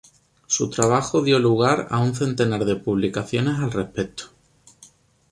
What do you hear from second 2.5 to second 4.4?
de publicaciones al respecto.